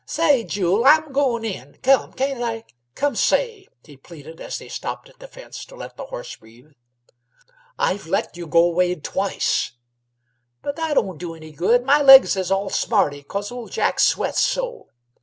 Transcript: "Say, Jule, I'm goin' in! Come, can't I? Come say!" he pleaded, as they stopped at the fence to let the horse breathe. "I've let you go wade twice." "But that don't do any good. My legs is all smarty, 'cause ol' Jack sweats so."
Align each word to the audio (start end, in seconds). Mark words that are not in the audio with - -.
"Say, 0.07 0.43
Jule, 0.45 0.83
I'm 0.83 1.11
goin' 1.11 1.45
in! 1.45 1.77
Come, 1.83 2.13
can't 2.13 2.41
I? 2.41 2.63
Come 2.95 3.15
say!" 3.15 3.67
he 3.83 3.97
pleaded, 3.97 4.41
as 4.41 4.57
they 4.57 4.67
stopped 4.67 5.09
at 5.09 5.19
the 5.19 5.27
fence 5.27 5.63
to 5.65 5.75
let 5.75 5.95
the 5.95 6.07
horse 6.07 6.37
breathe. 6.37 6.71
"I've 7.77 8.07
let 8.07 8.35
you 8.35 8.47
go 8.47 8.71
wade 8.71 9.03
twice." 9.03 9.73
"But 10.63 10.75
that 10.77 10.95
don't 10.95 11.19
do 11.19 11.35
any 11.35 11.51
good. 11.51 11.85
My 11.85 12.01
legs 12.01 12.35
is 12.35 12.49
all 12.49 12.71
smarty, 12.71 13.21
'cause 13.21 13.51
ol' 13.51 13.67
Jack 13.67 13.99
sweats 13.99 14.41
so." 14.43 14.87